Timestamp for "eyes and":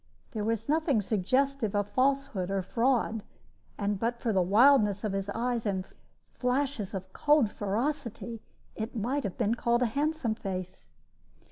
5.35-5.87